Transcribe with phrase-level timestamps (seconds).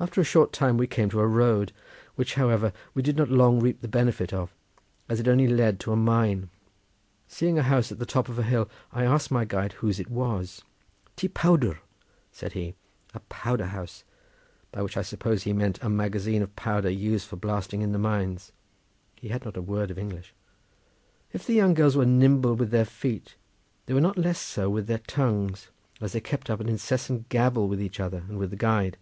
[0.00, 1.72] After a short time we came to a road,
[2.14, 4.54] which, however, we did not long reap the benefit of
[5.08, 6.50] as it only led to a mine.
[7.26, 10.08] Seeing a house on the top of a hill, I asked my guide whose it
[10.08, 10.62] was.
[11.16, 11.78] "Ty powdr,"
[12.30, 12.76] said he,
[13.12, 14.04] "a powder house,"
[14.70, 17.98] by which I supposed he meant a magazine of powder used for blasting in the
[17.98, 18.52] mines.
[19.16, 20.32] He had not a word of English.
[21.32, 23.34] If the young girls were nimble with their feet,
[23.86, 25.70] they were not less so with their tongues,
[26.00, 28.96] as they kept up an incessant gabble with each other and with the guide.